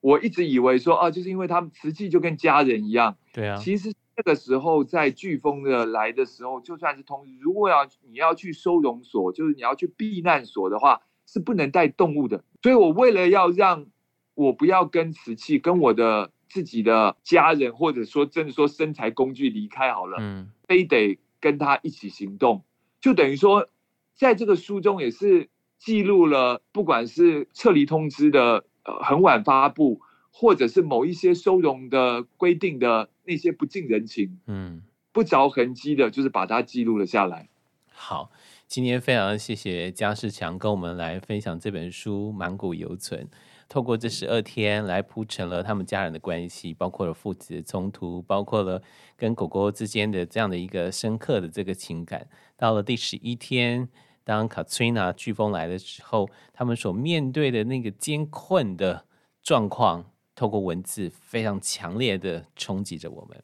[0.00, 3.18] 我一直以为说啊，就是因为他们瓷器就跟家人一样。
[3.34, 3.56] 对啊。
[3.56, 12.44] 其实那个时候在飓风的来的时候，就算是通如果要你要去收容所，就是你要去避难所的话，是不能带动物的。
[12.62, 13.86] 所以我为了要让
[14.34, 22.64] 我不要跟瓷器、跟我的自己的家人，或者说真的说身材工具离开好了，嗯，非得跟他一起行动，
[23.02, 23.68] 就等于说，
[24.14, 25.50] 在这个书中也是
[25.80, 28.64] 记录了，不管是撤离通知的。
[28.82, 30.00] 呃，很晚发布，
[30.30, 34.80] 或者是某一些收容的规定的那些不近人情，嗯，
[35.12, 37.50] 不着痕迹的，就是把它记录了下来。
[37.92, 38.32] 好，
[38.66, 43.22] 今天非常谢谢嘉世强跟我们来分享这本书《满谷犹存》，
[43.68, 48.82] 透过这十二天来铺陈了他们家人的关系，包括了父子的冲突，包括了
[49.14, 52.26] 跟狗狗之间的这样的一个深刻的这个情感。
[52.56, 53.90] 到了第十一天。
[54.30, 59.04] 当 Katrina 飓风来的时候，他们所面对的那个艰困的
[59.42, 63.42] 状况，透过文字非常强烈的冲击着我们。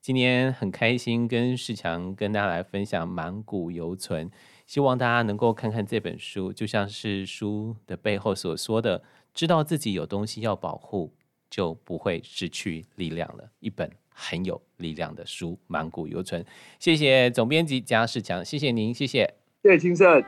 [0.00, 4.30] 今天很开心跟世强跟大家来分享《满谷犹存》，
[4.68, 9.02] 希望大家能够看看这本书，就像是书的背后所说的，
[9.34, 11.12] 知道自己有东西要保护，
[11.50, 13.50] 就不会失去力量了。
[13.58, 16.40] 一本很有力量的书，《满谷犹存》。
[16.78, 19.39] 谢谢总编辑加世强，谢谢您，谢谢。
[19.62, 20.24] 谢谢青盛。